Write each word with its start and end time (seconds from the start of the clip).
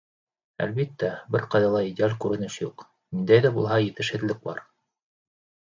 Әлбиттә, 0.63 1.09
бер 1.35 1.45
ҡайҙа 1.55 1.67
ла 1.75 1.81
идеаль 1.89 2.15
күренеш 2.25 2.59
юҡ, 2.65 2.89
ниндәй 3.19 3.45
ҙә 3.49 3.53
булһа 3.61 3.79
етешһеҙлек 3.87 4.43
бар. 4.51 4.69